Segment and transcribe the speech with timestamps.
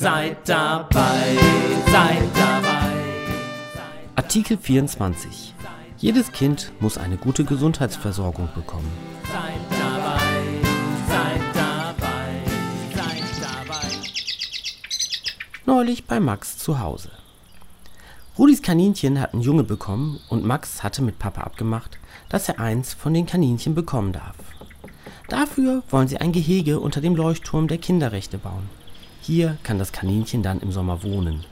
[0.00, 1.36] Seid dabei,
[1.92, 2.90] seid dabei.
[4.16, 5.52] Artikel 24.
[5.98, 8.90] Jedes Kind muss eine gute Gesundheitsversorgung bekommen.
[9.24, 10.22] Seid dabei,
[11.06, 12.32] seid dabei,
[12.94, 13.88] seid dabei.
[15.66, 17.10] Neulich bei Max zu Hause.
[18.38, 21.98] Rudis Kaninchen hat einen Junge bekommen und Max hatte mit Papa abgemacht,
[22.30, 24.36] dass er eins von den Kaninchen bekommen darf.
[25.28, 28.79] Dafür wollen sie ein Gehege unter dem Leuchtturm der Kinderrechte bauen.
[29.22, 31.44] Hier kann das Kaninchen dann im Sommer wohnen.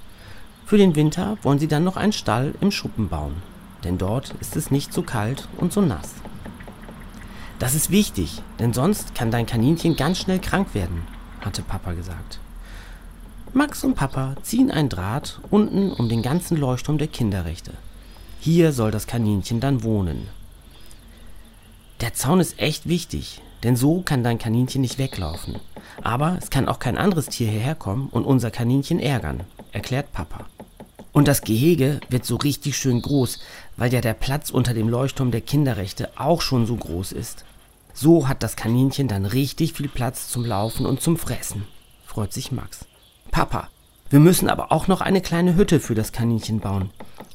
[0.65, 3.37] Für den Winter wollen sie dann noch einen Stall im Schuppen bauen,
[3.85, 6.15] denn dort ist es nicht so kalt und so nass.
[7.59, 11.03] Das ist wichtig, denn sonst kann dein Kaninchen ganz schnell krank werden,
[11.41, 12.39] hatte Papa gesagt.
[13.53, 17.73] Max und Papa ziehen ein Draht unten um den ganzen Leuchtturm der Kinderrechte.
[18.41, 20.29] Hier soll das Kaninchen dann wohnen.
[22.01, 25.57] Der Zaun ist echt wichtig, denn so kann dein Kaninchen nicht weglaufen.
[26.03, 29.41] Aber es kann auch kein anderes Tier hierher kommen und unser Kaninchen ärgern,
[29.73, 30.47] erklärt Papa.
[31.13, 33.41] Und das Gehege wird so richtig schön groß,
[33.77, 37.45] weil ja der Platz unter dem Leuchtturm der Kinderrechte auch schon so groß ist.
[37.93, 41.67] So hat das Kaninchen dann richtig viel Platz zum Laufen und zum Fressen,
[42.07, 42.87] freut sich Max.
[43.33, 43.69] Papa,
[44.11, 46.91] wir müssen aber auch noch eine kleine Hütte für das Kaninchen bauen.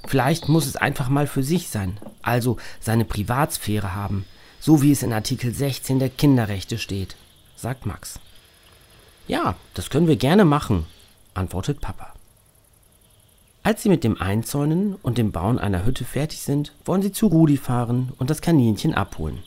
[0.08, 4.26] Vielleicht muss es einfach mal für sich sein, also seine Privatsphäre haben,
[4.64, 7.18] so wie es in Artikel 16 der Kinderrechte steht,
[7.58, 8.18] sagt Max.
[9.28, 10.86] Ja, das können wir gerne machen,
[11.34, 12.14] antwortet Papa.
[13.62, 17.28] Als sie mit dem Einzäunen und dem Bauen einer Hütte fertig sind, wollen sie zu
[17.28, 19.44] Rudi fahren und das Kaninchen abholen.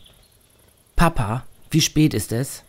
[0.97, 2.63] Papa, wie spät ist es?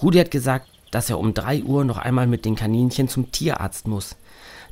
[0.00, 3.86] Rudi hat gesagt, dass er um drei Uhr noch einmal mit den Kaninchen zum Tierarzt
[3.86, 4.16] muss.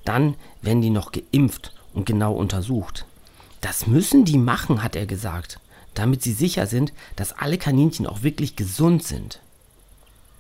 [0.07, 3.05] Dann werden die noch geimpft und genau untersucht.
[3.61, 5.61] Das müssen die machen, hat er gesagt,
[5.99, 9.41] damit sie sicher sind, dass alle Kaninchen auch wirklich gesund sind.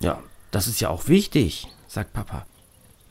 [0.00, 2.46] Ja, das ist ja auch wichtig, sagt Papa.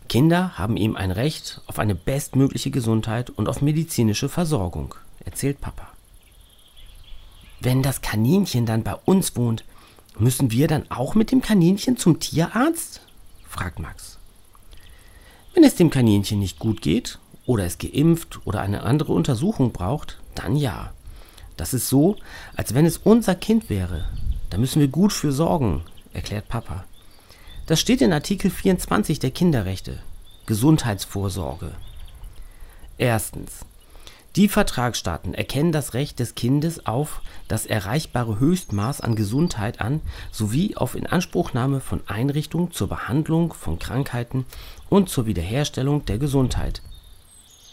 [0.08, 5.90] Kinder haben ihm ein Recht auf eine bestmögliche Gesundheit und auf medizinische Versorgung, erzählt Papa.
[7.60, 9.66] Wenn das Kaninchen dann bei uns wohnt,
[10.18, 13.02] müssen wir dann auch mit dem Kaninchen zum Tierarzt?
[13.48, 14.18] fragt Max.
[15.54, 20.20] Wenn es dem Kaninchen nicht gut geht oder es geimpft oder eine andere Untersuchung braucht,
[20.36, 20.94] dann ja.
[21.58, 22.16] Das ist so,
[22.56, 24.06] als wenn es unser Kind wäre.
[24.50, 26.86] Da müssen wir gut für sorgen, erklärt Papa.
[27.66, 30.00] Das steht in Artikel 24 der Kinderrechte.
[30.46, 31.72] Gesundheitsvorsorge.
[32.98, 33.66] Erstens.
[34.38, 40.00] Die Vertragsstaaten erkennen das Recht des Kindes auf das erreichbare Höchstmaß an Gesundheit an
[40.32, 44.46] sowie auf Inanspruchnahme von Einrichtungen zur Behandlung von Krankheiten
[44.90, 46.84] und zur Wiederherstellung der Gesundheit.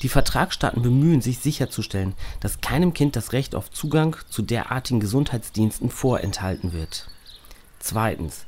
[0.02, 5.90] Die Vertragsstaaten bemühen sich sicherzustellen, dass keinem Kind das Recht auf Zugang zu derartigen Gesundheitsdiensten
[5.90, 7.08] vorenthalten wird.
[7.78, 8.44] Zweitens.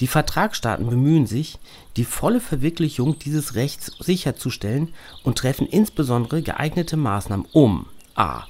[0.00, 1.58] Die Vertragsstaaten bemühen sich,
[1.96, 4.92] die volle Verwirklichung dieses Rechts sicherzustellen
[5.22, 7.86] und treffen insbesondere geeignete Maßnahmen, um
[8.16, 8.44] a.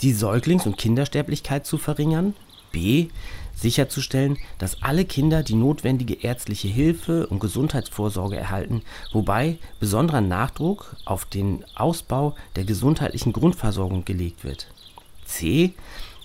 [0.00, 2.34] die Säuglings- und Kindersterblichkeit zu verringern,
[2.72, 3.08] b.
[3.60, 8.82] sicherzustellen, dass alle Kinder die notwendige ärztliche Hilfe und Gesundheitsvorsorge erhalten,
[9.12, 14.68] wobei besonderer Nachdruck auf den Ausbau der gesundheitlichen Grundversorgung gelegt wird,
[15.24, 15.74] c.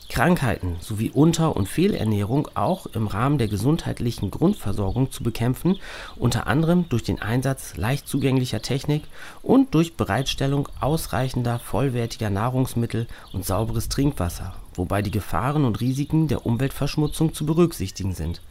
[0.09, 5.79] Krankheiten sowie Unter und Fehlernährung auch im Rahmen der gesundheitlichen Grundversorgung zu bekämpfen,
[6.15, 9.03] unter anderem durch den Einsatz leicht zugänglicher Technik
[9.41, 16.45] und durch Bereitstellung ausreichender vollwertiger Nahrungsmittel und sauberes Trinkwasser, wobei die Gefahren und Risiken der
[16.45, 18.41] Umweltverschmutzung zu berücksichtigen sind.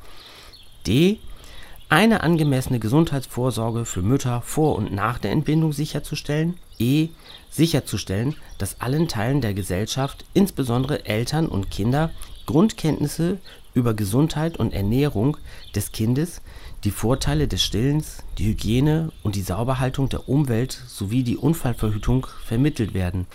[0.87, 1.19] d.
[1.89, 6.59] Eine angemessene Gesundheitsvorsorge für Mütter vor und nach der Entbindung sicherzustellen.
[6.79, 7.09] e.
[7.51, 12.11] Sicherzustellen, dass allen Teilen der Gesellschaft, insbesondere Eltern und Kinder,
[12.47, 13.39] Grundkenntnisse
[13.75, 15.37] über Gesundheit und Ernährung
[15.75, 16.41] des Kindes,
[16.85, 22.95] die Vorteile des Stillens, die Hygiene und die Sauberhaltung der Umwelt sowie die Unfallverhütung vermittelt
[22.95, 23.27] werden,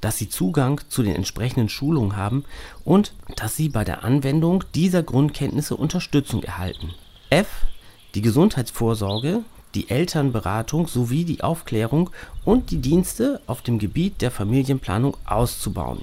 [0.00, 2.44] dass sie Zugang zu den entsprechenden Schulungen haben
[2.84, 6.94] und dass sie bei der Anwendung dieser Grundkenntnisse Unterstützung erhalten.
[7.30, 7.66] f.
[8.14, 9.42] Die Gesundheitsvorsorge,
[9.74, 12.10] die Elternberatung sowie die Aufklärung
[12.44, 16.00] und die Dienste auf dem Gebiet der Familienplanung auszubauen.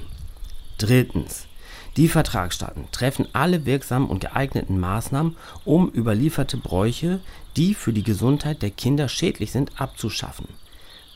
[0.78, 1.48] Drittens.
[1.98, 7.22] Die Vertragsstaaten treffen alle wirksamen und geeigneten Maßnahmen, um überlieferte Bräuche,
[7.56, 10.48] die für die Gesundheit der Kinder schädlich sind, abzuschaffen.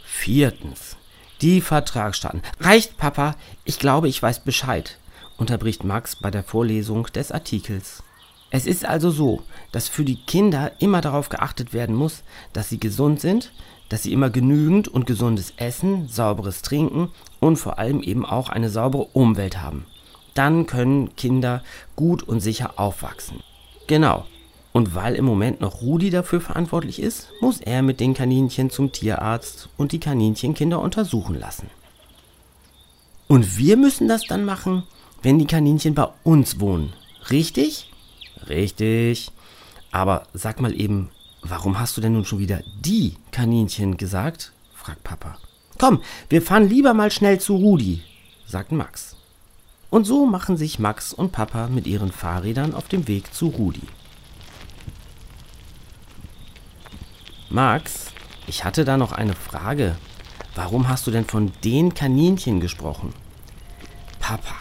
[0.05, 0.95] Viertens.
[1.41, 2.41] Die Vertragsstaaten.
[2.59, 4.97] Reicht, Papa, ich glaube, ich weiß Bescheid,
[5.37, 8.03] unterbricht Max bei der Vorlesung des Artikels.
[8.51, 12.79] Es ist also so, dass für die Kinder immer darauf geachtet werden muss, dass sie
[12.79, 13.51] gesund sind,
[13.89, 17.09] dass sie immer genügend und gesundes Essen, sauberes Trinken
[17.39, 19.85] und vor allem eben auch eine saubere Umwelt haben.
[20.33, 21.63] Dann können Kinder
[21.95, 23.41] gut und sicher aufwachsen.
[23.87, 24.25] Genau.
[24.71, 28.91] Und weil im Moment noch Rudi dafür verantwortlich ist, muss er mit den Kaninchen zum
[28.91, 31.69] Tierarzt und die Kaninchenkinder untersuchen lassen.
[33.27, 34.83] Und wir müssen das dann machen,
[35.21, 36.93] wenn die Kaninchen bei uns wohnen.
[37.29, 37.91] Richtig?
[38.47, 39.31] Richtig.
[39.91, 41.09] Aber sag mal eben,
[41.41, 44.51] warum hast du denn nun schon wieder die Kaninchen gesagt?
[44.73, 45.37] fragt Papa.
[45.77, 48.01] Komm, wir fahren lieber mal schnell zu Rudi,
[48.45, 49.15] sagt Max.
[49.89, 53.87] Und so machen sich Max und Papa mit ihren Fahrrädern auf dem Weg zu Rudi.
[57.51, 58.11] Max,
[58.45, 59.95] ich hatte da noch eine Frage.
[60.53, 63.11] Warum hast du denn von den Kaninchen gesprochen?
[64.19, 64.53] Papa,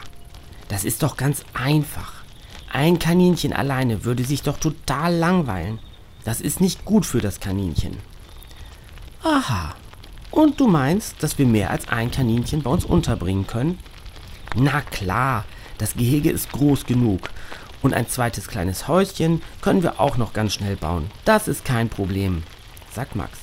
[0.68, 2.14] das ist doch ganz einfach.
[2.72, 5.80] Ein Kaninchen alleine würde sich doch total langweilen.
[6.24, 7.98] Das ist nicht gut für das Kaninchen.
[9.22, 9.74] Aha.
[10.30, 13.78] Und du meinst, dass wir mehr als ein Kaninchen bei uns unterbringen können?
[14.56, 15.44] Na klar,
[15.76, 17.28] das Gehege ist groß genug.
[17.82, 21.10] Und ein zweites kleines Häuschen können wir auch noch ganz schnell bauen.
[21.26, 22.44] Das ist kein Problem,
[22.98, 23.38] sagt Max.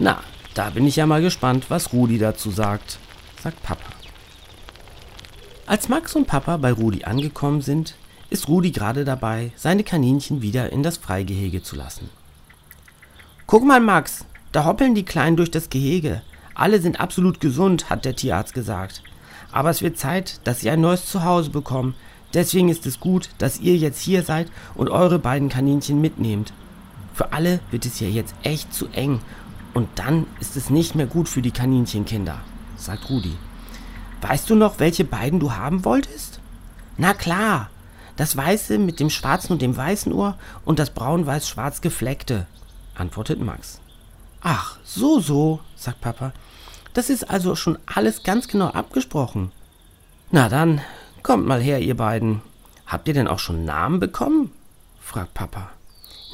[0.00, 0.24] Na,
[0.54, 2.98] da bin ich ja mal gespannt, was Rudi dazu sagt,
[3.40, 3.92] sagt Papa.
[5.66, 7.94] Als Max und Papa bei Rudi angekommen sind,
[8.28, 12.10] ist Rudi gerade dabei, seine Kaninchen wieder in das Freigehege zu lassen.
[13.46, 16.22] Guck mal, Max, da hoppeln die Kleinen durch das Gehege.
[16.56, 19.00] Alle sind absolut gesund, hat der Tierarzt gesagt.
[19.52, 21.94] Aber es wird Zeit, dass sie ein neues Zuhause bekommen.
[22.34, 26.52] Deswegen ist es gut, dass ihr jetzt hier seid und eure beiden Kaninchen mitnehmt.
[27.16, 29.20] Für alle wird es hier jetzt echt zu eng
[29.72, 32.38] und dann ist es nicht mehr gut für die Kaninchenkinder,
[32.76, 33.34] sagt Rudi.
[34.20, 36.40] Weißt du noch, welche beiden du haben wolltest?
[36.98, 37.70] Na klar,
[38.16, 40.36] das Weiße mit dem Schwarzen und dem Weißen Ohr
[40.66, 42.46] und das Braun-Weiß-Schwarz gefleckte,
[42.94, 43.80] antwortet Max.
[44.42, 46.34] Ach, so, so, sagt Papa.
[46.92, 49.52] Das ist also schon alles ganz genau abgesprochen.
[50.30, 50.82] Na dann,
[51.22, 52.42] kommt mal her, ihr beiden.
[52.86, 54.52] Habt ihr denn auch schon Namen bekommen?
[55.00, 55.70] fragt Papa.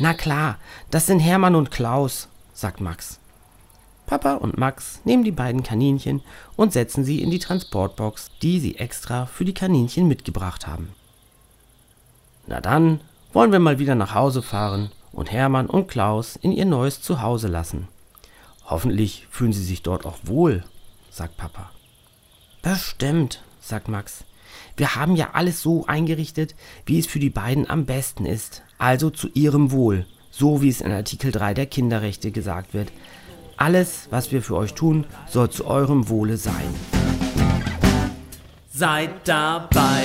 [0.03, 0.59] Na klar,
[0.91, 3.21] das sind Hermann und Klaus, sagt Max.
[4.07, 6.23] Papa und Max nehmen die beiden Kaninchen
[6.57, 10.93] und setzen sie in die Transportbox, die sie extra für die Kaninchen mitgebracht haben.
[12.49, 13.01] Na dann
[13.33, 17.47] wollen wir mal wieder nach Hause fahren und Hermann und Klaus in ihr neues Zuhause
[17.47, 17.87] lassen.
[18.65, 20.65] Hoffentlich fühlen sie sich dort auch wohl,
[21.13, 21.71] sagt Papa.
[22.61, 24.25] Bestimmt, sagt Max.
[24.77, 26.55] Wir haben ja alles so eingerichtet,
[26.87, 30.81] wie es für die beiden am besten ist, also zu ihrem Wohl, so wie es
[30.81, 32.93] in Artikel 3 der Kinderrechte gesagt wird.
[33.57, 36.75] Alles, was wir für euch tun, soll zu eurem Wohle sein.
[38.71, 40.05] Seid dabei,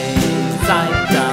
[0.65, 1.26] seid dabei